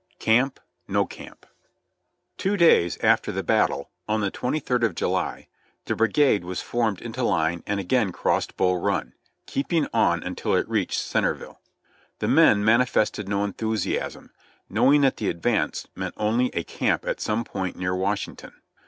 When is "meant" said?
15.93-16.15